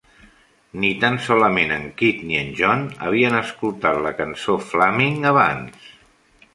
[0.83, 5.91] Ni tan solament en Kid ni en John havien escoltat la cançó Flaming abans.